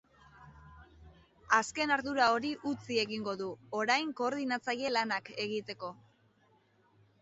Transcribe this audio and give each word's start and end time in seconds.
Azken 1.57 1.93
ardura 1.97 2.31
hori 2.37 2.55
utzi 2.71 2.99
egingo 3.03 3.37
du, 3.45 3.53
orain, 3.83 4.13
koordinatzaile 4.23 4.97
lanak 4.99 5.35
egiteko. 5.49 5.97